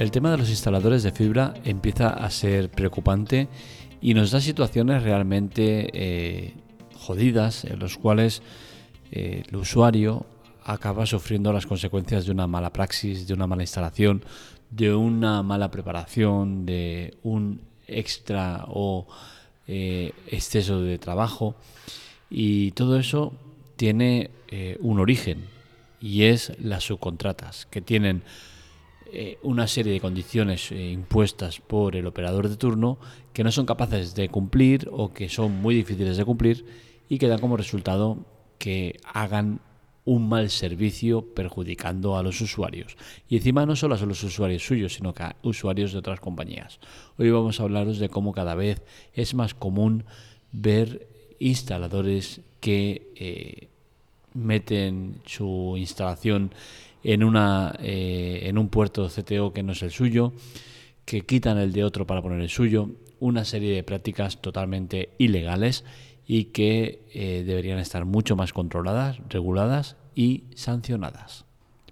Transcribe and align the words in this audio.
El 0.00 0.10
tema 0.10 0.30
de 0.30 0.38
los 0.38 0.48
instaladores 0.48 1.02
de 1.02 1.12
fibra 1.12 1.52
empieza 1.62 2.08
a 2.08 2.30
ser 2.30 2.70
preocupante 2.70 3.48
y 4.00 4.14
nos 4.14 4.30
da 4.30 4.40
situaciones 4.40 5.02
realmente 5.02 5.90
eh, 5.92 6.54
jodidas 6.94 7.66
en 7.66 7.78
los 7.78 7.98
cuales 7.98 8.40
eh, 9.12 9.42
el 9.46 9.56
usuario 9.56 10.24
acaba 10.64 11.04
sufriendo 11.04 11.52
las 11.52 11.66
consecuencias 11.66 12.24
de 12.24 12.30
una 12.32 12.46
mala 12.46 12.72
praxis, 12.72 13.28
de 13.28 13.34
una 13.34 13.46
mala 13.46 13.62
instalación, 13.62 14.24
de 14.70 14.94
una 14.94 15.42
mala 15.42 15.70
preparación, 15.70 16.64
de 16.64 17.18
un 17.22 17.60
extra 17.86 18.64
o 18.68 19.06
eh, 19.68 20.14
exceso 20.28 20.80
de 20.80 20.96
trabajo. 20.96 21.56
Y 22.30 22.70
todo 22.70 22.98
eso 22.98 23.34
tiene 23.76 24.30
un 24.80 24.98
origen 24.98 25.44
y 26.00 26.22
es 26.22 26.54
las 26.58 26.84
subcontratas 26.84 27.66
que 27.66 27.82
tienen 27.82 28.22
eh, 29.12 29.38
una 29.42 29.66
serie 29.66 29.92
de 29.92 30.00
condiciones 30.00 30.72
eh, 30.72 30.90
impuestas 30.90 31.60
por 31.60 31.96
el 31.96 32.06
operador 32.06 32.48
de 32.48 32.56
turno 32.56 32.98
que 33.32 33.44
no 33.44 33.52
son 33.52 33.66
capaces 33.66 34.14
de 34.14 34.28
cumplir 34.28 34.88
o 34.92 35.12
que 35.12 35.28
son 35.28 35.60
muy 35.60 35.74
difíciles 35.74 36.16
de 36.16 36.24
cumplir 36.24 36.64
y 37.08 37.18
que 37.18 37.28
dan 37.28 37.40
como 37.40 37.56
resultado 37.56 38.18
que 38.58 39.00
hagan 39.04 39.60
un 40.04 40.28
mal 40.28 40.50
servicio 40.50 41.24
perjudicando 41.34 42.16
a 42.16 42.22
los 42.22 42.40
usuarios. 42.40 42.96
Y 43.28 43.36
encima 43.36 43.66
no 43.66 43.76
solo 43.76 43.94
a 43.94 43.98
los 43.98 44.22
usuarios 44.22 44.64
suyos, 44.64 44.94
sino 44.94 45.12
que 45.14 45.22
a 45.22 45.36
usuarios 45.42 45.92
de 45.92 45.98
otras 45.98 46.20
compañías. 46.20 46.80
Hoy 47.18 47.30
vamos 47.30 47.60
a 47.60 47.64
hablaros 47.64 47.98
de 47.98 48.08
cómo 48.08 48.32
cada 48.32 48.54
vez 48.54 48.82
es 49.14 49.34
más 49.34 49.54
común 49.54 50.04
ver 50.52 51.06
instaladores 51.38 52.40
que 52.60 53.12
eh, 53.16 53.68
meten 54.34 55.20
su 55.26 55.74
instalación 55.76 56.52
en, 57.02 57.24
una, 57.24 57.74
eh, 57.80 58.42
en 58.44 58.58
un 58.58 58.68
puerto 58.68 59.08
CTO 59.08 59.52
que 59.52 59.62
no 59.62 59.72
es 59.72 59.82
el 59.82 59.90
suyo, 59.90 60.32
que 61.04 61.22
quitan 61.22 61.58
el 61.58 61.72
de 61.72 61.84
otro 61.84 62.06
para 62.06 62.22
poner 62.22 62.40
el 62.40 62.48
suyo, 62.48 62.90
una 63.18 63.44
serie 63.44 63.74
de 63.74 63.82
prácticas 63.82 64.40
totalmente 64.40 65.10
ilegales 65.18 65.84
y 66.26 66.46
que 66.46 67.06
eh, 67.12 67.42
deberían 67.44 67.78
estar 67.78 68.04
mucho 68.04 68.36
más 68.36 68.52
controladas, 68.52 69.18
reguladas 69.28 69.96
y 70.14 70.44
sancionadas. 70.54 71.44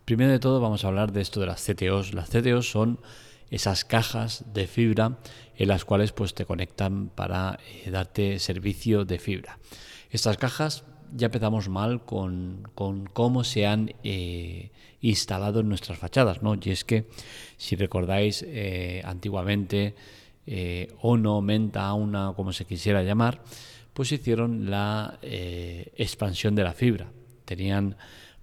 Primero 0.05 0.33
de 0.33 0.39
todo 0.39 0.61
vamos 0.61 0.85
a 0.85 0.89
hablar 0.89 1.13
de 1.13 1.21
esto 1.21 1.41
de 1.41 1.47
las 1.47 1.65
CTOs. 1.67 2.15
Las 2.15 2.31
CTOs 2.31 2.71
son 2.71 3.01
esas 3.51 3.85
cajas 3.85 4.45
de 4.55 4.67
fibra 4.67 5.19
en 5.57 5.69
las 5.69 5.85
cuales 5.85 6.13
pues 6.13 6.35
te 6.35 6.45
conectan 6.45 7.09
para 7.09 7.59
eh, 7.85 7.91
darte 7.91 8.39
servicio 8.39 9.05
de 9.05 9.19
fibra. 9.19 9.59
Estas 10.11 10.37
cajas 10.39 10.85
ya 11.15 11.27
empezamos 11.27 11.69
mal 11.69 12.05
con, 12.05 12.69
cómo 13.13 13.45
se 13.45 13.67
han 13.67 13.95
eh, 14.05 14.71
instalado 15.01 15.61
en 15.61 15.69
nuestras 15.69 15.99
fachadas, 15.99 16.43
¿no? 16.43 16.55
Y 16.61 16.71
es 16.71 16.85
que, 16.85 17.07
si 17.57 17.77
recordáis, 17.77 18.45
eh, 18.47 19.03
antiguamente, 19.05 19.95
eh, 20.47 20.93
Ono, 21.03 21.41
Menta, 21.41 21.87
Auna, 21.87 22.33
como 22.35 22.53
se 22.53 22.65
quisiera 22.65 23.03
llamar, 23.03 23.43
pues 23.93 24.13
hicieron 24.13 24.71
la 24.71 25.19
expansión 25.23 26.55
de 26.55 26.63
la 26.63 26.73
fibra. 26.73 27.11
Tenían 27.45 27.97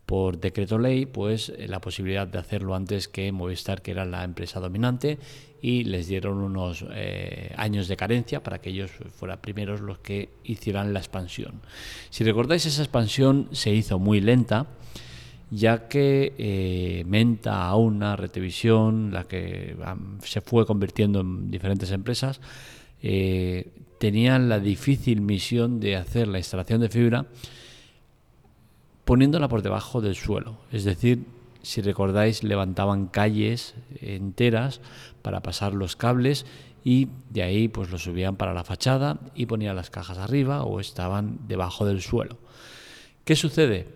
por 0.06 0.40
decreto 0.40 0.78
ley 0.78 1.06
pues 1.06 1.52
la 1.68 1.82
posibilidad 1.82 2.28
de 2.28 2.38
hacerlo 2.38 2.76
antes 2.76 3.08
que 3.08 3.32
Movistar, 3.32 3.82
que 3.82 3.92
era 3.92 4.06
la 4.06 4.24
empresa 4.24 4.60
dominante, 4.60 5.18
y 5.62 5.84
les 5.84 6.08
dieron 6.08 6.38
unos 6.38 6.86
eh, 6.92 7.52
años 7.58 7.88
de 7.88 7.98
carencia 7.98 8.44
para 8.44 8.60
que 8.60 8.70
ellos 8.70 8.92
fueran 9.16 9.40
primeros 9.42 9.82
los 9.82 9.98
que 9.98 10.30
hicieran 10.44 10.94
la 10.94 11.00
expansión. 11.00 11.62
Si 12.12 12.24
recordáis, 12.24 12.68
esa 12.68 12.84
expansión 12.84 13.50
se 13.52 13.74
hizo 13.74 13.98
muy 13.98 14.22
lenta, 14.22 14.68
ya 15.50 15.88
que 15.88 16.34
eh, 16.38 17.04
Menta, 17.08 17.66
Auna, 17.66 18.16
Retevisión, 18.16 19.12
la 19.12 19.24
que 19.24 19.76
se 20.24 20.42
fue 20.42 20.68
convirtiendo 20.68 21.22
en 21.22 21.50
diferentes 21.50 21.90
empresas, 21.92 22.42
eh, 23.02 23.72
tenían 24.00 24.50
la 24.50 24.60
difícil 24.60 25.22
misión 25.22 25.80
de 25.80 25.96
hacer 25.96 26.28
la 26.28 26.38
instalación 26.38 26.82
de 26.82 26.90
fibra 26.90 27.26
poniéndola 29.06 29.48
por 29.48 29.62
debajo 29.62 30.02
del 30.02 30.16
suelo, 30.16 30.58
es 30.72 30.84
decir, 30.84 31.26
si 31.62 31.82
recordáis, 31.82 32.44
levantaban 32.44 33.08
calles 33.08 33.74
enteras 34.00 34.82
para 35.24 35.42
pasar 35.42 35.74
los 35.74 35.96
cables 35.96 36.46
y 36.84 37.08
de 37.32 37.42
ahí 37.42 37.68
pues 37.68 37.90
los 37.90 38.04
subían 38.04 38.36
para 38.36 38.54
la 38.54 38.64
fachada 38.64 39.20
y 39.34 39.48
ponían 39.48 39.76
las 39.76 39.90
cajas 39.90 40.20
arriba 40.20 40.64
o 40.64 40.80
estaban 40.80 41.40
debajo 41.48 41.86
del 41.88 42.02
suelo. 42.02 42.38
¿Qué 43.24 43.36
sucede? 43.36 43.88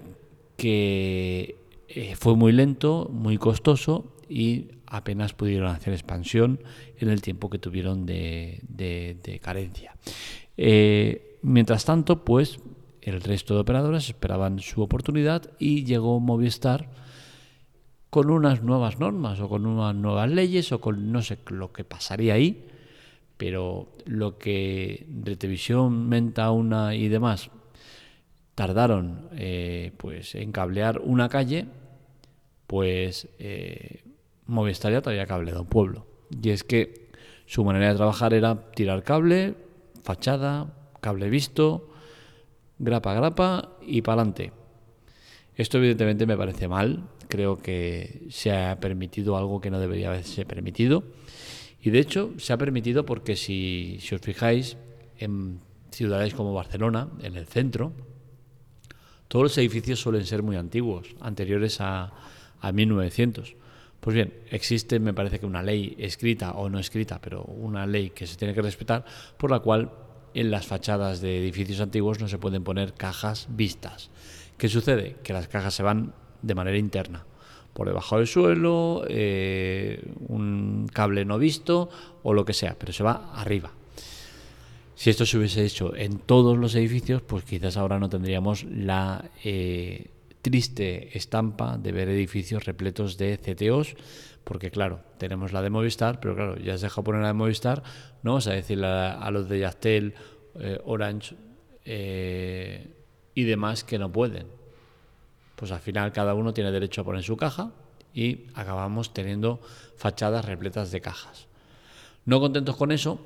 Que 0.57 1.57
eh, 1.87 2.15
fue 2.15 2.35
muy 2.35 2.51
lento, 2.51 3.07
muy 3.13 3.37
costoso 3.37 4.15
y 4.27 4.71
apenas 4.87 5.33
pudieron 5.33 5.69
hacer 5.69 5.93
expansión 5.93 6.59
en 6.97 7.09
el 7.09 7.21
tiempo 7.21 7.51
que 7.51 7.59
tuvieron 7.59 8.07
de, 8.07 9.39
carencia. 9.43 9.95
Eh, 10.57 11.37
mientras 11.43 11.85
tanto, 11.85 12.25
pues 12.25 12.59
el 13.01 13.21
resto 13.21 13.53
de 13.53 13.61
operadores 13.61 14.07
esperaban 14.09 14.59
su 14.59 14.81
oportunidad 14.81 15.49
y 15.59 15.85
llegó 15.85 16.19
Movistar 16.19 16.89
con 18.09 18.29
unas 18.29 18.63
nuevas 18.63 18.99
normas 18.99 19.39
o 19.39 19.49
con 19.49 19.65
unas 19.65 19.95
nuevas 19.95 20.29
leyes 20.29 20.71
o 20.71 20.81
con 20.81 21.11
no 21.11 21.21
sé 21.21 21.37
lo 21.49 21.71
que 21.71 21.83
pasaría 21.83 22.33
ahí, 22.33 22.65
pero 23.37 23.89
lo 24.05 24.37
que 24.37 25.07
Retevisión, 25.23 26.09
Menta, 26.09 26.51
Una 26.51 26.95
y 26.95 27.07
demás 27.07 27.51
tardaron 28.55 29.29
eh, 29.33 29.93
pues 29.97 30.35
en 30.35 30.51
cablear 30.51 30.99
una 30.99 31.29
calle, 31.29 31.67
pues 32.67 33.29
eh, 33.39 34.03
Movistar 34.47 34.91
ya 34.91 35.01
todavía 35.01 35.25
cableado 35.27 35.61
un 35.61 35.67
pueblo. 35.67 36.05
Y 36.43 36.49
es 36.49 36.63
que 36.63 37.09
su 37.45 37.63
manera 37.63 37.89
de 37.89 37.95
trabajar 37.95 38.33
era 38.33 38.71
tirar 38.71 39.03
cable, 39.03 39.55
fachada, 40.03 40.73
cable 40.99 41.29
visto, 41.29 41.88
grapa 42.79 43.13
grapa 43.13 43.77
y 43.85 44.01
para 44.01 44.21
adelante. 44.21 44.51
Esto 45.55 45.77
evidentemente 45.77 46.25
me 46.25 46.37
parece 46.37 46.67
mal, 46.67 47.09
creo 47.27 47.57
que 47.57 48.27
se 48.29 48.51
ha 48.51 48.79
permitido 48.79 49.37
algo 49.37 49.59
que 49.59 49.69
no 49.69 49.79
debería 49.79 50.07
haberse 50.09 50.45
permitido. 50.45 51.03
Y 51.81 51.91
de 51.91 51.99
hecho 51.99 52.31
se 52.37 52.53
ha 52.53 52.57
permitido 52.57 53.05
porque 53.05 53.35
si, 53.35 53.99
os 54.13 54.21
fijáis 54.21 54.77
en 55.17 55.59
ciudades 55.91 56.33
como 56.33 56.53
Barcelona, 56.53 57.09
en 57.21 57.35
el 57.35 57.45
centro, 57.45 57.91
todos 59.27 59.43
los 59.43 59.57
edificios 59.57 59.99
suelen 59.99 60.25
ser 60.25 60.43
muy 60.43 60.55
antiguos, 60.55 61.15
anteriores 61.19 61.81
a, 61.81 62.11
a 62.61 62.71
1900. 62.71 63.55
Pues 63.99 64.13
bien, 64.13 64.33
existe, 64.49 64.99
me 64.99 65.13
parece 65.13 65.39
que 65.39 65.45
una 65.45 65.61
ley 65.61 65.95
escrita 65.99 66.53
o 66.53 66.69
no 66.69 66.79
escrita, 66.79 67.19
pero 67.19 67.43
una 67.43 67.85
ley 67.85 68.11
que 68.11 68.25
se 68.25 68.37
tiene 68.37 68.53
que 68.53 68.61
respetar, 68.61 69.03
por 69.37 69.51
la 69.51 69.59
cual 69.59 69.91
en 70.33 70.51
las 70.51 70.67
fachadas 70.67 71.21
de 71.21 71.37
edificios 71.39 71.79
antiguos 71.79 72.19
no 72.19 72.27
se 72.27 72.37
pueden 72.37 72.63
poner 72.63 72.93
cajas 72.93 73.47
vistas. 73.49 74.09
¿Qué 74.57 74.69
sucede? 74.69 75.15
Que 75.23 75.33
las 75.33 75.47
cajas 75.47 75.73
se 75.73 75.83
van 75.83 76.13
de 76.41 76.55
manera 76.55 76.77
interna. 76.77 77.25
Por 77.73 77.87
debajo 77.87 78.17
del 78.17 78.27
suelo, 78.27 79.03
eh, 79.07 80.03
un 80.27 80.89
cable 80.91 81.23
no 81.25 81.37
visto 81.37 81.89
o 82.23 82.33
lo 82.33 82.45
que 82.45 82.53
sea, 82.53 82.75
pero 82.77 82.91
se 82.91 83.03
va 83.03 83.31
arriba. 83.35 83.71
Si 84.95 85.09
esto 85.09 85.25
se 85.25 85.37
hubiese 85.37 85.63
hecho 85.63 85.95
en 85.95 86.19
todos 86.19 86.57
los 86.57 86.75
edificios, 86.75 87.21
pues 87.21 87.45
quizás 87.45 87.77
ahora 87.77 87.99
no 87.99 88.09
tendríamos 88.09 88.65
la 88.65 89.31
eh, 89.45 90.11
triste 90.41 91.17
estampa 91.17 91.77
de 91.77 91.91
ver 91.91 92.09
edificios 92.09 92.65
repletos 92.65 93.17
de 93.17 93.37
CTOs, 93.37 93.95
porque 94.43 94.71
claro, 94.71 95.01
tenemos 95.17 95.53
la 95.53 95.61
de 95.61 95.69
Movistar, 95.69 96.19
pero 96.19 96.35
claro, 96.35 96.57
ya 96.57 96.73
has 96.73 96.81
dejado 96.81 97.03
poner 97.03 97.21
la 97.21 97.27
de 97.27 97.33
Movistar, 97.33 97.83
no 98.23 98.31
vamos 98.31 98.47
a 98.47 98.53
decirle 98.53 98.87
a, 98.87 99.29
los 99.31 99.47
de 99.49 99.59
Yastel, 99.59 100.13
eh, 100.55 100.79
Orange 100.85 101.35
y 101.85 103.43
demás 103.43 103.83
que 103.83 103.97
no 103.97 104.11
pueden 104.11 104.59
pues 105.59 105.73
al 105.73 105.81
final 105.81 106.13
cada 106.13 106.35
uno 106.35 106.53
tiene 106.53 106.71
derecho 106.71 107.01
a 107.01 107.03
poner 107.03 107.21
su 107.21 107.35
caja 107.35 107.73
y 108.13 108.45
acabamos 108.53 109.13
teniendo 109.13 109.59
fachadas 109.97 110.45
repletas 110.45 110.89
de 110.91 111.01
cajas. 111.01 111.47
No 112.23 112.39
contentos 112.39 112.77
con 112.77 112.93
eso, 112.93 113.19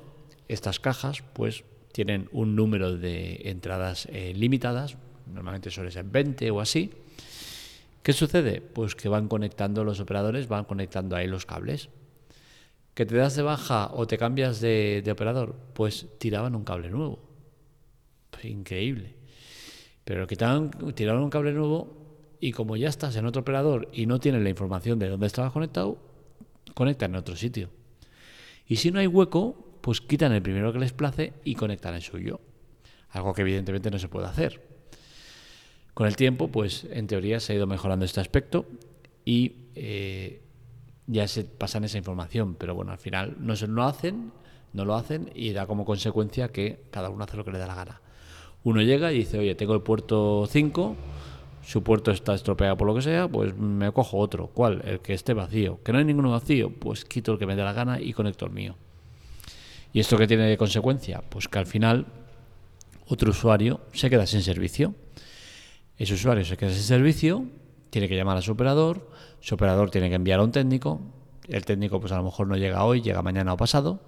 estas 0.48 0.80
cajas 0.80 1.22
pues 1.32 1.62
tienen 1.92 2.28
un 2.32 2.56
número 2.56 2.96
de 2.96 3.42
entradas 3.44 4.08
eh, 4.10 4.32
limitadas, 4.34 4.96
normalmente 5.32 5.70
suele 5.70 5.92
ser 5.92 6.06
20 6.06 6.50
o 6.50 6.60
así. 6.60 6.90
¿Qué 8.04 8.12
sucede? 8.12 8.60
Pues 8.60 8.94
que 8.94 9.08
van 9.08 9.28
conectando 9.28 9.82
los 9.82 9.98
operadores, 9.98 10.46
van 10.46 10.66
conectando 10.66 11.16
ahí 11.16 11.26
los 11.26 11.46
cables. 11.46 11.88
¿Que 12.92 13.06
te 13.06 13.16
das 13.16 13.34
de 13.34 13.42
baja 13.42 13.90
o 13.94 14.06
te 14.06 14.18
cambias 14.18 14.60
de, 14.60 15.02
operador? 15.10 15.56
Pues 15.72 16.06
tiraban 16.18 16.54
un 16.54 16.64
cable 16.64 16.90
nuevo. 16.90 17.18
Pues 18.28 18.44
increíble. 18.44 19.14
Pero 20.04 20.26
que 20.26 20.36
tiraban 20.36 21.22
un 21.22 21.30
cable 21.30 21.54
nuevo 21.54 22.36
y 22.40 22.52
como 22.52 22.76
ya 22.76 22.90
estás 22.90 23.16
en 23.16 23.24
otro 23.24 23.40
operador 23.40 23.88
y 23.90 24.04
no 24.04 24.20
tienes 24.20 24.42
la 24.42 24.50
información 24.50 24.98
de 24.98 25.08
dónde 25.08 25.26
estabas 25.26 25.52
conectado, 25.52 25.96
conectan 26.74 27.12
en 27.12 27.16
otro 27.16 27.36
sitio. 27.36 27.70
Y 28.66 28.76
si 28.76 28.90
no 28.90 29.00
hay 29.00 29.06
hueco, 29.06 29.78
pues 29.80 30.02
quitan 30.02 30.32
el 30.32 30.42
primero 30.42 30.74
que 30.74 30.78
les 30.78 30.92
place 30.92 31.32
y 31.42 31.54
conectan 31.54 31.94
el 31.94 32.02
suyo. 32.02 32.38
Algo 33.08 33.32
que 33.32 33.40
evidentemente 33.40 33.90
no 33.90 33.98
se 33.98 34.08
puede 34.08 34.26
hacer. 34.26 34.73
Con 35.94 36.08
el 36.08 36.16
tiempo, 36.16 36.48
pues 36.48 36.86
en 36.90 37.06
teoría 37.06 37.38
se 37.40 37.52
ha 37.52 37.56
ido 37.56 37.66
mejorando 37.66 38.04
este 38.04 38.20
aspecto 38.20 38.66
y 39.24 39.52
eh, 39.76 40.42
ya 41.06 41.28
se 41.28 41.44
pasan 41.44 41.84
esa 41.84 41.98
información, 41.98 42.56
pero 42.56 42.74
bueno, 42.74 42.92
al 42.92 42.98
final 42.98 43.36
no 43.38 43.54
se 43.54 43.68
lo 43.68 43.84
hacen, 43.84 44.32
no 44.72 44.84
lo 44.84 44.96
hacen 44.96 45.30
y 45.34 45.52
da 45.52 45.66
como 45.66 45.84
consecuencia 45.84 46.48
que 46.48 46.80
cada 46.90 47.10
uno 47.10 47.24
hace 47.24 47.36
lo 47.36 47.44
que 47.44 47.52
le 47.52 47.58
da 47.58 47.68
la 47.68 47.76
gana. 47.76 48.00
Uno 48.64 48.82
llega 48.82 49.12
y 49.12 49.18
dice, 49.18 49.38
oye, 49.38 49.54
tengo 49.54 49.74
el 49.74 49.82
puerto 49.82 50.46
5, 50.50 50.96
su 51.62 51.82
puerto 51.82 52.10
está 52.10 52.34
estropeado 52.34 52.76
por 52.76 52.88
lo 52.88 52.94
que 52.94 53.02
sea, 53.02 53.28
pues 53.28 53.56
me 53.56 53.92
cojo 53.92 54.18
otro. 54.18 54.48
¿Cuál? 54.48 54.82
El 54.84 55.00
que 55.00 55.14
esté 55.14 55.32
vacío. 55.32 55.80
¿Que 55.84 55.92
no 55.92 55.98
hay 55.98 56.04
ninguno 56.04 56.30
vacío? 56.30 56.70
Pues 56.70 57.04
quito 57.04 57.32
el 57.32 57.38
que 57.38 57.46
me 57.46 57.56
dé 57.56 57.62
la 57.62 57.72
gana 57.72 58.00
y 58.00 58.12
conecto 58.12 58.46
el 58.46 58.52
mío. 58.52 58.74
¿Y 59.92 60.00
esto 60.00 60.16
qué 60.16 60.26
tiene 60.26 60.48
de 60.48 60.56
consecuencia? 60.56 61.22
Pues 61.28 61.46
que 61.46 61.58
al 61.58 61.66
final 61.66 62.06
otro 63.06 63.30
usuario 63.30 63.80
se 63.92 64.10
queda 64.10 64.26
sin 64.26 64.42
servicio. 64.42 64.94
Ese 65.96 66.14
usuario 66.14 66.44
se 66.44 66.56
queda 66.56 66.70
sin 66.70 66.82
servicio, 66.82 67.44
tiene 67.90 68.08
que 68.08 68.16
llamar 68.16 68.36
a 68.36 68.42
su 68.42 68.52
operador, 68.52 69.08
su 69.40 69.54
operador 69.54 69.90
tiene 69.90 70.08
que 70.08 70.16
enviar 70.16 70.40
a 70.40 70.42
un 70.42 70.50
técnico, 70.50 71.00
el 71.48 71.64
técnico 71.64 72.00
pues 72.00 72.12
a 72.12 72.16
lo 72.16 72.24
mejor 72.24 72.46
no 72.46 72.56
llega 72.56 72.84
hoy, 72.84 73.02
llega 73.02 73.22
mañana 73.22 73.52
o 73.52 73.56
pasado. 73.56 74.00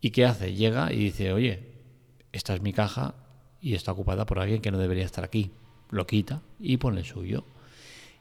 ¿Y 0.00 0.10
qué 0.10 0.24
hace? 0.24 0.54
Llega 0.54 0.92
y 0.92 0.96
dice, 0.96 1.32
oye, 1.32 1.72
esta 2.32 2.54
es 2.54 2.62
mi 2.62 2.72
caja 2.72 3.14
y 3.60 3.74
está 3.74 3.92
ocupada 3.92 4.26
por 4.26 4.38
alguien 4.38 4.62
que 4.62 4.70
no 4.70 4.78
debería 4.78 5.04
estar 5.04 5.24
aquí. 5.24 5.50
Lo 5.90 6.06
quita 6.06 6.42
y 6.60 6.76
pone 6.76 7.00
el 7.00 7.06
suyo. 7.06 7.44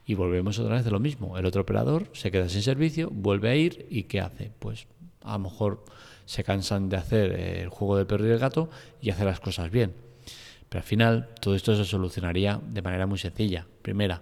Y 0.06 0.15
volvemos 0.15 0.57
otra 0.57 0.75
vez 0.75 0.85
de 0.85 0.91
lo 0.91 1.00
mismo. 1.00 1.38
El 1.38 1.45
otro 1.45 1.62
operador 1.62 2.09
se 2.13 2.31
queda 2.31 2.50
sin 2.50 2.63
servicio, 2.63 3.09
vuelve 3.12 3.50
a 3.50 3.56
ir 3.56 3.85
y 3.89 4.03
¿qué 4.03 4.21
hace? 4.21 4.51
Pues 4.57 4.88
a 5.21 5.33
lo 5.33 5.39
mejor 5.39 5.83
se 6.25 6.44
cansan 6.44 6.89
de 6.89 6.97
hacer 6.97 7.31
el 7.31 7.69
juego 7.69 7.97
del 7.97 8.07
perro 8.07 8.25
y 8.25 8.31
el 8.31 8.39
gato 8.39 8.69
y 9.01 9.09
hacer 9.09 9.25
las 9.25 9.39
cosas 9.39 9.69
bien. 9.69 9.94
Pero 10.69 10.79
al 10.79 10.87
final 10.87 11.29
todo 11.39 11.55
esto 11.55 11.75
se 11.75 11.85
solucionaría 11.85 12.59
de 12.61 12.81
manera 12.81 13.07
muy 13.07 13.17
sencilla. 13.17 13.65
Primera, 13.81 14.21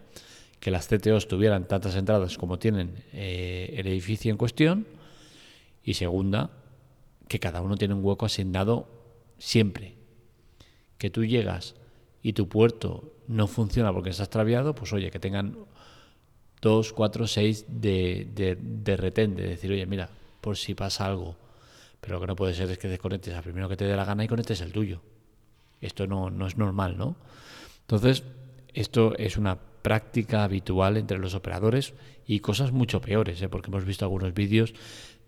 que 0.60 0.72
las 0.72 0.88
CTOs 0.88 1.28
tuvieran 1.28 1.68
tantas 1.68 1.96
entradas 1.96 2.38
como 2.38 2.60
tienen 2.60 3.04
eh, 3.14 3.74
el 3.78 3.88
edificio 3.88 4.32
en 4.32 4.38
cuestión. 4.38 4.88
Y 5.84 5.96
segunda, 5.96 6.52
que 7.28 7.40
cada 7.40 7.62
uno 7.62 7.78
tiene 7.78 7.94
un 7.94 8.04
hueco 8.04 8.26
asignado 8.26 8.88
siempre. 9.38 9.96
Que 10.98 11.10
tú 11.10 11.26
llegas 11.26 11.76
y 12.22 12.34
tu 12.34 12.48
puerto 12.48 13.14
no 13.28 13.48
funciona 13.48 13.94
porque 13.94 14.10
está 14.10 14.24
extraviado, 14.24 14.74
pues 14.74 14.94
oye, 14.94 15.12
que 15.12 15.20
tengan 15.20 15.58
dos, 16.62 16.94
cuatro, 16.94 17.28
seis 17.28 17.66
de, 17.68 18.28
de, 18.34 18.58
de 18.60 18.98
retén, 18.98 19.36
de 19.36 19.48
decir, 19.48 19.72
oye, 19.72 19.86
mira, 19.86 20.10
por 20.42 20.58
si 20.58 20.74
pasa 20.74 21.06
algo, 21.06 21.38
pero 22.02 22.16
lo 22.16 22.22
que 22.22 22.28
no 22.28 22.36
puede 22.36 22.54
ser 22.54 22.70
es 22.72 22.78
que 22.78 22.88
desconectes 22.88 23.34
al 23.34 23.44
primero 23.44 23.70
que 23.70 23.78
te 23.78 23.86
dé 23.86 23.96
la 23.96 24.06
gana 24.06 24.24
y 24.24 24.28
conectes 24.28 24.62
el 24.62 24.72
tuyo. 24.72 25.02
Esto 25.82 26.08
no, 26.08 26.30
no 26.30 26.48
es 26.48 26.58
normal, 26.58 26.98
¿no? 26.98 27.16
Entonces, 27.82 28.24
esto 28.74 29.16
es 29.18 29.38
una 29.38 29.58
práctica 29.58 30.44
habitual 30.44 30.98
entre 30.98 31.20
los 31.20 31.36
operadores 31.36 31.94
y 32.26 32.40
cosas 32.40 32.72
mucho 32.72 33.02
peores, 33.02 33.42
¿eh? 33.42 33.50
porque 33.50 33.70
hemos 33.70 33.86
visto 33.86 34.06
algunos 34.06 34.34
vídeos 34.34 34.74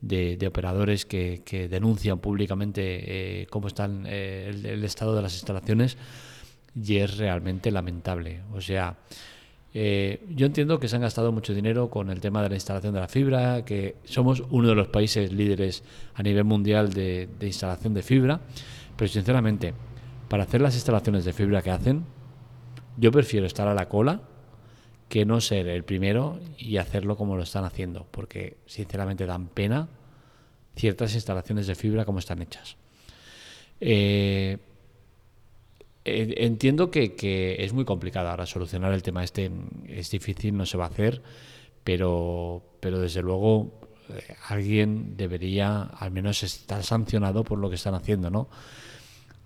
de, 0.01 0.47
operadores 0.47 1.05
que, 1.05 1.67
denuncian 1.69 2.19
públicamente 2.19 3.41
eh, 3.41 3.47
cómo 3.47 3.67
están 3.67 4.05
eh, 4.07 4.51
el, 4.51 4.83
estado 4.83 5.15
de 5.15 5.21
las 5.21 5.33
instalaciones 5.33 5.97
y 6.75 6.97
es 6.97 7.17
realmente 7.17 7.71
lamentable. 7.71 8.41
O 8.53 8.61
sea, 8.61 8.97
eh, 9.73 10.21
yo 10.29 10.45
entiendo 10.45 10.79
que 10.79 10.87
se 10.87 10.95
han 10.95 11.01
gastado 11.01 11.31
mucho 11.31 11.53
dinero 11.53 11.89
con 11.89 12.09
el 12.09 12.19
tema 12.19 12.41
de 12.41 12.49
la 12.49 12.55
instalación 12.55 12.93
de 12.93 12.99
la 12.99 13.07
fibra, 13.07 13.65
que 13.65 13.95
somos 14.05 14.43
uno 14.49 14.69
de 14.69 14.75
los 14.75 14.87
países 14.87 15.31
líderes 15.31 15.83
a 16.13 16.23
nivel 16.23 16.43
mundial 16.43 16.93
de, 16.93 17.27
instalación 17.41 17.93
de 17.93 18.03
fibra, 18.03 18.39
pero 18.95 19.07
sinceramente, 19.07 19.73
para 20.27 20.43
hacer 20.43 20.61
las 20.61 20.75
instalaciones 20.75 21.25
de 21.25 21.33
fibra 21.33 21.61
que 21.61 21.71
hacen, 21.71 22.05
yo 22.97 23.11
prefiero 23.11 23.45
estar 23.45 23.67
a 23.67 23.73
la 23.73 23.87
cola 23.87 24.21
que 25.09 25.25
no 25.25 25.39
ser 25.39 25.67
el 25.67 25.83
primero 25.83 26.39
y 26.57 26.77
hacerlo 26.77 27.15
como 27.15 27.37
lo 27.37 27.43
están 27.43 27.63
haciendo, 27.63 28.05
porque 28.11 28.57
sinceramente 28.65 29.25
dan 29.25 29.47
pena 29.47 29.87
ciertas 30.75 31.15
instalaciones 31.15 31.67
de 31.67 31.75
fibra 31.75 32.05
como 32.05 32.19
están 32.19 32.41
hechas. 32.41 32.75
Eh, 33.79 34.57
entiendo 36.03 36.91
que, 36.91 37.55
es 37.59 37.73
muy 37.73 37.85
complicado 37.85 38.29
ahora 38.29 38.45
solucionar 38.45 38.93
el 38.93 39.03
tema 39.03 39.23
este, 39.23 39.51
es 39.87 40.09
difícil, 40.09 40.55
no 40.55 40.65
se 40.65 40.77
va 40.77 40.85
a 40.85 40.89
hacer, 40.89 41.21
pero, 41.83 42.63
pero 42.79 42.99
desde 42.99 43.21
luego 43.21 43.79
eh, 44.09 44.35
alguien 44.47 45.15
debería 45.15 45.83
al 45.83 46.11
menos 46.11 46.43
estar 46.43 46.83
sancionado 46.83 47.43
por 47.43 47.59
lo 47.59 47.69
que 47.69 47.75
están 47.75 47.93
haciendo, 47.93 48.29
¿no? 48.29 48.49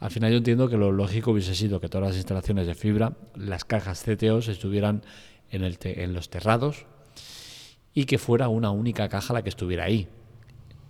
Al 0.02 0.12
final 0.12 0.32
yo 0.32 0.38
entiendo 0.40 0.68
que 0.68 0.76
lo 0.76 0.92
lógico 0.92 1.32
hubiese 1.32 1.56
sido 1.56 1.80
que 1.80 1.88
todas 1.88 2.10
las 2.10 2.18
instalaciones 2.18 2.68
de 2.68 2.76
fibra, 2.76 3.14
las 3.36 3.64
cajas 3.64 4.04
CTOs 4.04 4.50
estuvieran 4.50 5.04
en, 5.50 5.64
el 5.64 5.78
en 5.82 6.14
los 6.14 6.30
terrados 6.30 6.86
y 7.94 8.04
que 8.04 8.18
fuera 8.18 8.50
una 8.50 8.72
única 8.72 9.08
caja 9.08 9.34
la 9.34 9.42
que 9.42 9.50
estuviera 9.50 9.86
ahí 9.86 10.10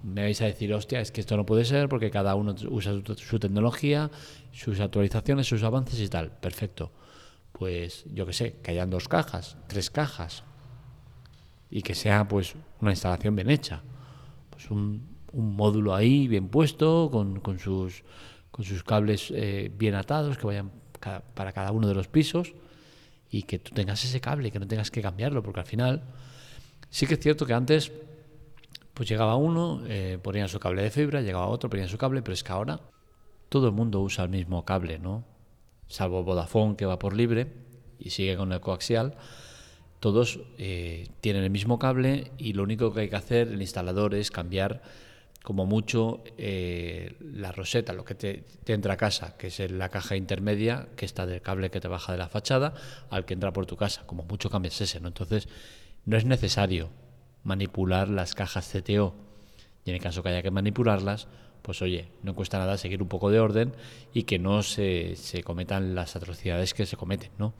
me 0.03 0.23
vais 0.23 0.41
a 0.41 0.45
decir, 0.45 0.73
hostia, 0.73 0.99
es 0.99 1.11
que 1.11 1.21
esto 1.21 1.37
no 1.37 1.45
puede 1.45 1.65
ser 1.65 1.89
porque 1.89 2.09
cada 2.09 2.35
uno 2.35 2.55
usa 2.69 2.93
su, 3.15 3.39
tecnología, 3.39 4.09
sus 4.51 4.79
actualizaciones, 4.79 5.47
sus 5.47 5.63
avances 5.63 5.99
y 5.99 6.07
tal. 6.07 6.31
Perfecto. 6.31 6.91
Pues 7.51 8.05
yo 8.13 8.25
que 8.25 8.33
sé, 8.33 8.55
que 8.63 8.71
hayan 8.71 8.89
dos 8.89 9.07
cajas, 9.07 9.57
tres 9.67 9.89
cajas 9.89 10.43
y 11.69 11.81
que 11.81 11.95
sea 11.95 12.27
pues 12.27 12.55
una 12.79 12.91
instalación 12.91 13.35
bien 13.35 13.49
hecha. 13.49 13.81
Pues 14.49 14.69
un, 14.71 15.09
módulo 15.33 15.95
ahí 15.95 16.27
bien 16.27 16.49
puesto, 16.49 17.09
con, 17.09 17.59
sus, 17.59 18.03
con 18.51 18.65
sus 18.65 18.83
cables 18.83 19.31
eh, 19.33 19.71
bien 19.75 19.95
atados 19.95 20.37
que 20.37 20.45
vayan 20.45 20.71
para 21.33 21.51
cada 21.51 21.71
uno 21.71 21.87
de 21.87 21.95
los 21.95 22.07
pisos 22.07 22.53
y 23.29 23.43
que 23.43 23.57
tú 23.59 23.73
tengas 23.73 24.03
ese 24.03 24.21
cable, 24.21 24.51
que 24.51 24.59
no 24.59 24.67
tengas 24.67 24.91
que 24.91 25.01
cambiarlo, 25.01 25.41
porque 25.41 25.61
al 25.61 25.65
final 25.65 26.03
sí 26.89 27.07
que 27.07 27.15
es 27.15 27.19
cierto 27.19 27.45
que 27.45 27.53
antes 27.53 27.91
pues 28.93 29.09
llegaba 29.09 29.35
uno, 29.35 29.81
eh, 29.87 30.19
ponía 30.21 30.47
su 30.47 30.59
cable 30.59 30.83
de 30.83 30.91
fibra, 30.91 31.21
llegaba 31.21 31.47
otro, 31.47 31.69
ponía 31.69 31.87
su 31.87 31.97
cable, 31.97 32.21
pero 32.21 32.33
es 32.33 32.43
que 32.43 32.51
ahora 32.51 32.81
todo 33.49 33.67
el 33.67 33.73
mundo 33.73 34.01
usa 34.01 34.25
el 34.25 34.29
mismo 34.29 34.63
cable, 34.65 34.99
¿no? 34.99 35.23
Salvo 35.87 36.23
Vodafone 36.23 36.75
que 36.75 36.85
va 36.85 36.99
por 36.99 37.15
libre 37.15 37.47
y 37.99 38.11
sigue 38.11 38.37
con 38.37 38.51
el 38.51 38.59
coaxial. 38.59 39.15
Todos 39.99 40.39
eh, 40.57 41.07
tienen 41.21 41.43
el 41.43 41.49
mismo 41.49 41.79
cable 41.79 42.31
y 42.37 42.53
lo 42.53 42.63
único 42.63 42.93
que 42.93 43.01
hay 43.01 43.09
que 43.09 43.15
hacer 43.15 43.47
el 43.47 43.61
instalador 43.61 44.15
es 44.15 44.31
cambiar 44.31 44.81
como 45.43 45.65
mucho 45.65 46.23
eh, 46.37 47.15
la 47.19 47.51
roseta, 47.51 47.93
lo 47.93 48.05
que 48.05 48.15
te, 48.15 48.43
entra 48.67 48.93
a 48.93 48.97
casa, 48.97 49.35
que 49.37 49.47
es 49.47 49.71
la 49.71 49.89
caja 49.89 50.15
intermedia 50.15 50.89
que 50.95 51.05
está 51.05 51.25
del 51.25 51.41
cable 51.41 51.71
que 51.71 51.81
te 51.81 51.87
baja 51.87 52.11
de 52.11 52.19
la 52.19 52.29
fachada 52.29 52.73
al 53.09 53.25
que 53.25 53.33
entra 53.33 53.51
por 53.51 53.65
tu 53.65 53.75
casa. 53.75 54.03
Como 54.05 54.23
mucho 54.23 54.49
cambias 54.49 54.79
ese, 54.81 54.99
¿no? 54.99 55.07
Entonces 55.07 55.47
no 56.05 56.17
es 56.17 56.25
necesario 56.25 56.89
manipular 57.43 58.07
las 58.07 58.35
cajas 58.35 58.71
CTO. 58.71 59.15
Y 59.83 59.89
en 59.89 59.95
el 59.95 60.01
caso 60.01 60.21
que 60.21 60.29
haya 60.29 60.43
que 60.43 60.51
manipularlas, 60.51 61.27
pues 61.63 61.81
oye, 61.81 62.09
no 62.21 62.35
cuesta 62.35 62.59
nada 62.59 62.77
seguir 62.77 63.01
un 63.01 63.07
poco 63.07 63.31
de 63.31 63.39
orden 63.39 63.73
y 64.13 64.23
que 64.23 64.37
no 64.37 64.61
se, 64.61 65.15
se 65.15 65.43
cometan 65.43 65.95
las 65.95 66.15
atrocidades 66.15 66.73
que 66.73 66.85
se 66.85 66.97
cometen, 66.97 67.31
¿no? 67.39 67.53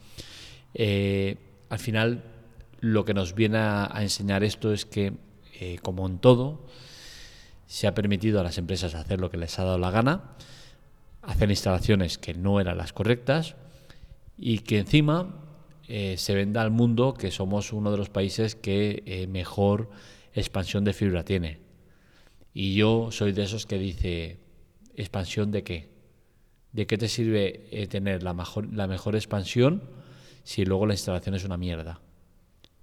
Eh, 0.74 1.38
al 1.70 1.80
final, 1.80 2.24
lo 2.80 3.06
que 3.06 3.14
nos 3.14 3.34
viene 3.34 3.58
a, 3.58 3.92
enseñar 4.02 4.44
esto 4.44 4.72
es 4.74 4.86
que, 4.86 5.14
eh, 5.60 5.80
como 5.82 6.08
en 6.08 6.20
todo, 6.20 6.62
se 7.72 7.88
ha 7.88 7.96
permitido 7.96 8.42
a 8.42 8.44
las 8.44 8.58
empresas 8.58 8.96
hacer 8.96 9.22
lo 9.22 9.32
que 9.32 9.38
les 9.38 9.58
ha 9.58 9.64
dado 9.64 9.78
la 9.78 9.92
gana, 9.92 10.34
hacer 11.22 11.50
instalaciones 11.50 12.18
que 12.18 12.34
no 12.34 12.60
eran 12.60 12.78
las 12.78 12.92
correctas 12.92 13.56
y 14.38 14.60
que 14.60 14.80
encima 14.80 15.40
eh, 15.88 16.16
se 16.18 16.36
venda 16.36 16.62
al 16.62 16.70
mundo 16.70 17.14
que 17.14 17.32
somos 17.32 17.72
uno 17.72 17.90
de 17.90 17.98
los 17.98 18.10
países 18.10 18.56
que 18.56 19.04
eh, 19.06 19.26
mejor 19.28 19.90
expansión 20.34 20.84
de 20.84 20.92
fibra 20.92 21.24
tiene. 21.24 21.60
Y 22.54 22.76
yo 22.76 23.08
soy 23.10 23.32
de 23.32 23.44
esos 23.44 23.66
que 23.66 23.80
dice, 23.80 24.40
¿expansión 24.98 25.50
de 25.52 25.64
qué? 25.64 25.88
¿De 26.74 26.86
qué 26.86 26.98
te 26.98 27.08
sirve 27.08 27.70
eh, 27.72 27.88
tener 27.88 28.22
la 28.22 28.34
mejor, 28.34 28.68
la 28.74 28.88
mejor 28.88 29.16
expansión 29.16 29.82
si 30.44 30.66
luego 30.66 30.88
la 30.88 30.94
instalación 30.94 31.36
es 31.36 31.46
una 31.46 31.56
mierda? 31.56 32.02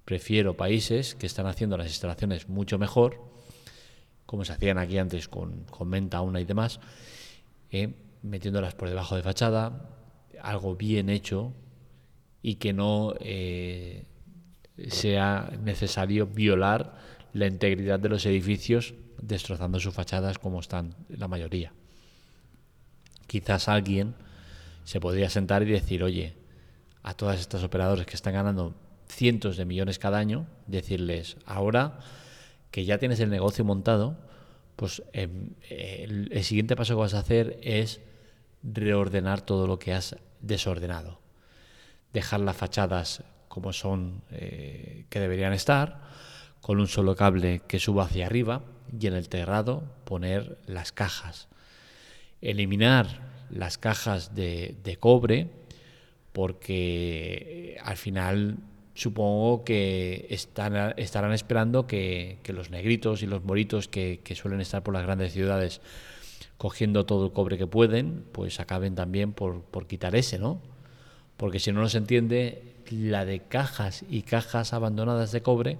Prefiero 0.03 0.57
países 0.57 1.13
que 1.13 1.27
están 1.27 1.45
haciendo 1.45 1.77
las 1.77 1.89
instalaciones 1.89 2.49
mucho 2.49 2.79
mejor, 2.79 3.29
como 4.29 4.45
se 4.45 4.53
hacían 4.53 4.77
aquí 4.77 4.99
antes 4.99 5.27
con, 5.27 5.63
con 5.71 5.89
Menta, 5.89 6.21
Una 6.21 6.39
y 6.39 6.45
demás, 6.45 6.79
metiéndolas 8.21 8.75
por 8.75 8.87
debajo 8.87 9.15
de 9.15 9.23
fachada, 9.23 9.89
algo 10.39 10.75
bien 10.75 11.09
hecho, 11.09 11.51
y 12.43 12.57
que 12.57 12.71
no 12.71 13.15
eh, 13.21 14.05
sea 14.89 15.49
necesario 15.63 16.27
violar 16.27 16.95
la 17.33 17.47
integridad 17.47 17.99
de 17.99 18.09
los 18.09 18.23
edificios 18.27 18.93
destrozando 19.19 19.79
sus 19.79 19.95
fachadas 19.95 20.37
como 20.37 20.59
están 20.59 20.93
la 21.07 21.27
mayoría. 21.27 21.73
Quizás 23.25 23.67
alguien 23.67 24.13
se 24.83 24.99
podría 24.99 25.31
sentar 25.31 25.63
y 25.63 25.71
decir, 25.71 26.03
oye, 26.03 26.35
a 27.01 27.15
todas 27.15 27.39
estas 27.39 27.63
operadores 27.63 28.05
que 28.05 28.15
están 28.15 28.33
ganando 28.33 28.75
cientos 29.07 29.57
de 29.57 29.65
millones 29.65 29.97
cada 29.97 30.19
año, 30.19 30.45
decirles, 30.67 31.37
ahora 31.47 32.01
que 32.71 32.85
ya 32.85 32.97
tienes 32.97 33.19
el 33.19 33.29
negocio 33.29 33.65
montado, 33.65 34.17
pues 34.75 35.03
em, 35.13 35.51
el, 35.69 36.43
siguiente 36.43 36.75
paso 36.75 36.93
que 36.95 37.01
vas 37.01 37.13
a 37.13 37.19
hacer 37.19 37.59
es 37.61 38.01
reordenar 38.63 39.41
todo 39.41 39.67
lo 39.67 39.79
que 39.79 39.93
has 39.93 40.15
desordenado 40.41 41.19
dejar 42.13 42.39
las 42.39 42.55
fachadas 42.55 43.23
como 43.47 43.73
son, 43.73 44.21
eh, 44.31 45.05
que 45.09 45.19
deberían 45.19 45.53
estar, 45.53 46.01
con 46.61 46.79
un 46.79 46.87
solo 46.87 47.15
cable 47.15 47.61
que 47.67 47.79
suba 47.79 48.03
hacia 48.03 48.25
arriba 48.25 48.63
y 48.97 49.07
en 49.07 49.13
el 49.13 49.29
terrado 49.29 49.83
poner 50.03 50.57
las 50.65 50.91
cajas. 50.91 51.47
Eliminar 52.41 53.07
las 53.49 53.77
cajas 53.77 54.35
de, 54.35 54.97
cobre 54.99 55.49
porque 56.31 57.77
al 57.83 57.97
final 57.97 58.57
supongo 58.99 59.63
que 59.63 60.27
estarán 60.29 61.31
esperando 61.31 61.87
que, 61.87 62.39
los 62.47 62.69
negritos 62.69 63.23
y 63.23 63.27
los 63.27 63.45
moritos 63.45 63.87
que, 63.87 64.21
suelen 64.35 64.59
estar 64.59 64.83
por 64.83 64.93
las 64.93 65.03
grandes 65.03 65.31
ciudades 65.31 65.79
cogiendo 66.57 67.05
todo 67.05 67.27
el 67.27 67.31
cobre 67.31 67.57
que 67.57 67.65
pueden, 67.65 68.25
pues 68.33 68.59
acaben 68.59 68.95
también 68.95 69.31
por, 69.31 69.61
por 69.61 69.87
quitar 69.87 70.17
ese, 70.17 70.37
¿no? 70.37 70.59
Porque 71.37 71.59
si 71.59 71.71
no 71.71 71.79
nos 71.79 71.95
entiende, 71.95 72.75
la 72.91 73.23
de 73.23 73.39
cajas 73.39 74.03
y 74.09 74.23
cajas 74.23 74.73
abandonadas 74.73 75.31
de 75.31 75.41
cobre 75.41 75.77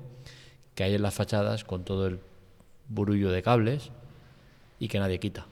que 0.73 0.85
hay 0.85 0.95
en 0.95 1.01
las 1.01 1.13
fachadas 1.13 1.65
con 1.65 1.83
todo 1.83 2.07
el 2.07 2.21
burullo 2.87 3.31
de 3.31 3.43
cables 3.43 3.91
y 4.79 4.87
que 4.87 4.99
nadie 4.99 5.19
quita. 5.19 5.45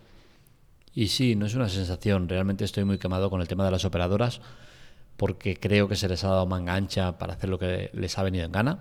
Y 0.93 1.09
sí, 1.09 1.36
no 1.36 1.45
es 1.45 1.53
una 1.53 1.67
sensación, 1.67 2.29
realmente 2.29 2.63
estoy 2.63 2.86
muy 2.86 2.97
quemado 2.97 3.29
con 3.29 3.41
el 3.41 3.50
tema 3.50 3.65
de 3.65 3.71
las 3.71 3.83
operadoras 3.83 4.39
porque 5.17 5.57
creo 5.57 5.88
que 5.88 5.95
se 5.95 6.07
les 6.07 6.24
ha 6.24 6.29
dado 6.29 6.45
manga 6.45 6.75
ancha 6.75 7.17
para 7.17 7.33
hacer 7.33 7.50
lo 7.50 7.59
que 7.59 7.89
les 7.93 8.17
ha 8.17 8.24
venido 8.24 8.45
en 8.45 8.51
gana, 8.51 8.79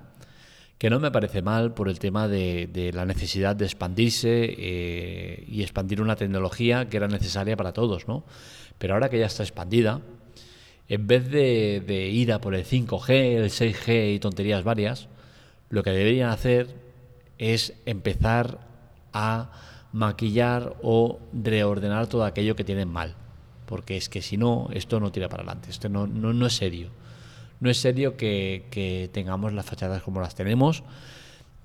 que 0.79 0.91
no 0.91 1.01
me 1.01 1.11
parece 1.11 1.41
mal 1.41 1.73
por 1.73 1.89
el 1.89 1.99
tema 1.99 2.29
de, 2.29 2.91
la 2.95 3.07
necesidad 3.07 3.57
de 3.57 3.65
expandirse 3.65 4.55
eh, 4.59 5.45
y 5.49 5.63
expandir 5.63 6.03
una 6.03 6.17
tecnología 6.17 6.89
que 6.89 6.99
era 6.99 7.09
necesaria 7.09 7.57
para 7.57 7.73
todos, 7.73 8.07
¿no? 8.07 8.25
Pero 8.79 8.95
ahora 8.95 9.09
que 9.09 9.19
ya 9.19 9.27
está 9.27 9.43
expandida, 9.43 10.03
en 10.89 11.07
vez 11.07 11.31
de, 11.31 11.83
de 11.85 12.09
ir 12.09 12.31
a 12.33 12.41
por 12.41 12.55
el 12.55 12.65
5G, 12.65 13.11
el 13.11 13.51
6G 13.51 14.15
y 14.15 14.19
tonterías 14.19 14.63
varias, 14.63 15.09
lo 15.71 15.83
que 15.83 15.91
deberían 15.91 16.29
hacer 16.29 16.69
es 17.39 17.73
empezar 17.87 18.59
a 19.15 19.51
maquillar 19.93 20.77
o 20.83 21.19
reordenar 21.33 22.07
todo 22.07 22.25
aquello 22.25 22.55
que 22.55 22.65
tienen 22.65 22.89
mal. 22.89 23.15
Porque 23.67 23.97
es 23.97 24.09
que 24.09 24.23
si 24.23 24.37
no, 24.37 24.69
esto 24.73 25.01
no 25.01 25.13
tira 25.13 25.29
para 25.29 25.43
adelante. 25.43 25.71
Esto 25.71 25.89
no, 25.89 26.07
no, 26.07 26.47
es 26.47 26.57
serio. 26.57 26.91
No 27.61 27.71
es 27.71 27.79
serio 27.79 28.17
que, 28.17 29.11
tengamos 29.13 29.53
las 29.53 29.67
fachadas 29.67 30.03
como 30.03 30.21
las 30.21 30.35
tenemos, 30.35 30.83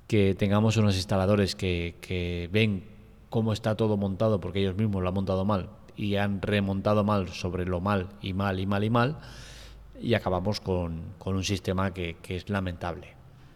que 0.08 0.36
tengamos 0.36 0.77
unos 0.77 0.96
instaladores 0.96 1.55
que, 1.55 1.96
que 2.01 2.50
ven 2.51 2.84
cómo 3.29 3.53
está 3.53 3.75
todo 3.75 3.96
montado 3.98 4.39
porque 4.39 4.60
ellos 4.60 4.75
mismos 4.75 5.01
lo 5.01 5.08
han 5.08 5.15
montado 5.15 5.46
mal 5.46 5.70
y 5.96 6.15
han 6.15 6.41
remontado 6.41 7.03
mal 7.03 7.29
sobre 7.29 7.65
lo 7.65 7.79
mal 7.79 8.10
y 8.22 8.34
mal 8.34 8.60
y 8.60 8.65
mal 8.65 8.84
y 8.84 8.89
mal 8.89 9.17
y 10.01 10.15
acabamos 10.15 10.60
con, 10.60 11.13
un 11.24 11.43
sistema 11.43 11.93
que, 11.93 12.17
es 12.27 12.50
lamentable, 12.50 13.10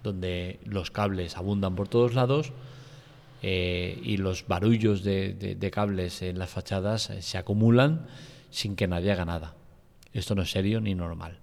donde 0.03 0.59
los 0.63 0.91
cables 0.91 1.37
abundan 1.37 1.75
por 1.75 1.87
todos 1.87 2.13
lados 2.13 2.53
eh, 3.41 3.99
y 4.03 4.17
los 4.17 4.47
barullos 4.47 5.03
de, 5.03 5.69
cables 5.73 6.21
en 6.21 6.39
las 6.39 6.49
fachadas 6.49 7.11
se 7.19 7.37
acumulan 7.37 8.05
sin 8.55 8.75
que 8.75 8.87
nadie 8.87 9.11
haga 9.11 9.25
nada. 9.25 9.55
Esto 10.13 10.35
no 10.35 10.43
es 10.43 10.51
serio 10.51 10.81
ni 10.81 10.95
normal. 10.95 11.39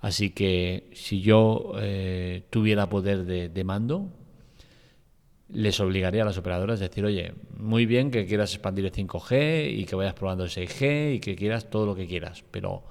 Así 0.00 0.30
que 0.30 0.90
si 0.94 1.20
yo 1.20 1.72
eh, 1.78 2.44
tuviera 2.50 2.88
poder 2.88 3.24
de 3.24 3.64
mando, 3.64 4.08
les 5.52 5.80
obligaría 5.80 6.22
a 6.22 6.24
las 6.24 6.38
operadoras 6.38 6.80
a 6.80 6.84
decir, 6.84 7.04
oye, 7.04 7.34
muy 7.56 7.86
bien 7.86 8.10
que 8.10 8.26
quieras 8.26 8.52
expandir 8.54 8.84
el 8.84 8.92
5G 8.92 9.72
y 9.78 9.84
que 9.84 9.96
vayas 9.96 10.14
probando 10.14 10.44
el 10.44 10.50
6G 10.50 11.14
y 11.16 11.20
que 11.20 11.34
quieras 11.34 11.70
todo 11.70 11.86
lo 11.86 11.94
que 11.94 12.06
quieras, 12.06 12.44
pero 12.50 12.84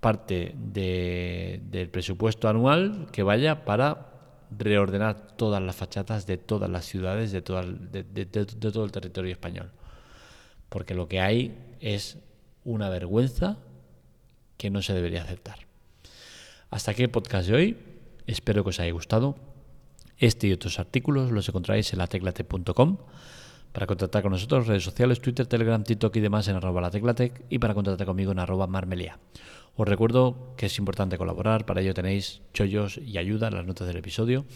parte 0.00 0.54
del 0.56 1.88
presupuesto 1.90 2.48
anual 2.48 3.08
que 3.12 3.22
vaya 3.22 3.64
para 3.64 4.12
reordenar 4.56 5.36
todas 5.36 5.60
las 5.62 5.74
fachadas 5.74 6.26
de 6.26 6.38
todas 6.38 6.70
las 6.70 6.84
ciudades 6.84 7.32
de, 7.32 7.40
de, 7.40 8.26
todo 8.26 8.84
el 8.84 8.92
territorio 8.92 9.32
español. 9.32 9.72
Porque 10.68 10.94
lo 10.94 11.08
que 11.08 11.20
hay 11.20 11.58
es 11.80 12.18
una 12.66 12.90
vergüenza 12.90 13.58
que 14.58 14.70
no 14.70 14.82
se 14.82 14.92
debería 14.92 15.22
aceptar. 15.22 15.60
Hasta 16.68 16.90
aquí 16.90 17.02
el 17.02 17.10
podcast 17.10 17.48
de 17.48 17.54
hoy. 17.54 17.76
Espero 18.26 18.64
que 18.64 18.70
os 18.70 18.80
haya 18.80 18.92
gustado. 18.92 19.36
Este 20.18 20.48
y 20.48 20.52
otros 20.52 20.78
artículos 20.78 21.30
los 21.30 21.48
encontráis 21.48 21.92
en 21.92 22.00
lateclate.com. 22.00 22.98
Para 23.72 23.86
contactar 23.86 24.22
con 24.22 24.32
nosotros, 24.32 24.66
redes 24.66 24.82
sociales, 24.82 25.20
Twitter, 25.20 25.46
Telegram, 25.46 25.82
TikTok 25.84 26.16
y 26.16 26.20
demás 26.20 26.48
en 26.48 26.56
arroba 26.56 26.80
lateclatec 26.80 27.44
y 27.50 27.58
para 27.58 27.74
contactar 27.74 28.06
conmigo 28.06 28.32
en 28.32 28.38
arroba 28.38 28.66
marmelia. 28.66 29.18
Os 29.76 29.86
recuerdo 29.86 30.54
que 30.56 30.66
es 30.66 30.78
importante 30.78 31.18
colaborar, 31.18 31.66
para 31.66 31.82
ello 31.82 31.92
tenéis 31.92 32.40
chollos 32.54 32.96
y 32.96 33.18
ayuda 33.18 33.48
en 33.48 33.54
las 33.54 33.66
notas 33.66 33.86
del 33.86 33.98
episodio, 33.98 34.46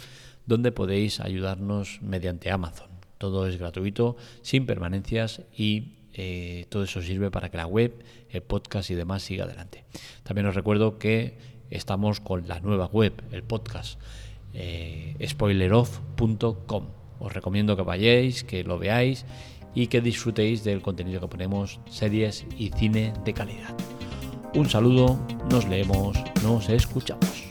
donde 0.46 0.72
podéis 0.72 1.20
ayudarnos 1.20 2.00
mediante 2.00 2.50
Amazon. 2.50 2.88
Todo 3.18 3.46
es 3.46 3.58
gratuito, 3.58 4.16
sin 4.40 4.64
permanencias 4.64 5.42
y 5.54 5.99
eh, 6.14 6.66
todo 6.68 6.84
eso 6.84 7.02
sirve 7.02 7.30
para 7.30 7.50
que 7.50 7.56
la 7.56 7.66
web, 7.66 8.04
el 8.30 8.42
podcast 8.42 8.90
y 8.90 8.94
demás 8.94 9.22
siga 9.22 9.44
adelante. 9.44 9.84
También 10.22 10.46
os 10.46 10.54
recuerdo 10.54 10.98
que 10.98 11.38
estamos 11.70 12.20
con 12.20 12.48
la 12.48 12.60
nueva 12.60 12.86
web, 12.86 13.12
el 13.32 13.42
podcast 13.42 14.00
eh, 14.54 15.14
spoileroff.com. 15.26 16.86
Os 17.18 17.32
recomiendo 17.32 17.76
que 17.76 17.82
vayáis, 17.82 18.44
que 18.44 18.64
lo 18.64 18.78
veáis 18.78 19.26
y 19.74 19.86
que 19.86 20.00
disfrutéis 20.00 20.64
del 20.64 20.82
contenido 20.82 21.20
que 21.20 21.28
ponemos, 21.28 21.80
series 21.88 22.46
y 22.58 22.70
cine 22.70 23.12
de 23.24 23.34
calidad. 23.34 23.76
Un 24.54 24.68
saludo, 24.68 25.18
nos 25.50 25.68
leemos, 25.68 26.16
nos 26.42 26.68
escuchamos. 26.70 27.49